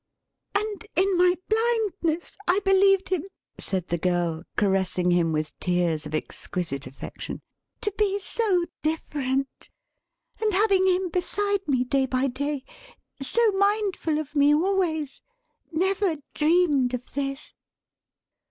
[0.55, 3.21] "And in my Blindness, I believed him,"
[3.59, 7.43] said the girl, caressing him with tears of exquisite affection,
[7.81, 9.69] "to be so different!
[10.41, 12.63] And having him beside me, day by day,
[13.21, 15.21] so mindful of me always,
[15.71, 17.53] never dreamed of this!"